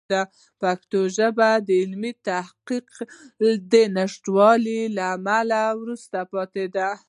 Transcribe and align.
پښتو 0.61 0.99
ژبه 1.17 1.49
د 1.67 1.69
علمي 1.81 2.13
تحقیق 2.29 2.87
د 3.71 3.73
نشتوالي 3.97 4.81
له 4.95 5.03
امله 5.17 5.61
وروسته 5.81 6.17
پاتې 6.33 6.65
ده. 6.75 6.89